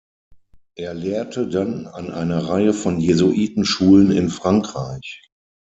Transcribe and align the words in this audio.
Er 0.73 0.95
lehrte 0.95 1.47
dann 1.47 1.85
an 1.85 2.09
einer 2.09 2.49
Reihe 2.49 2.73
von 2.73 2.99
Jesuiten-Schulen 2.99 4.09
in 4.09 4.29
Frankreich. 4.29 5.29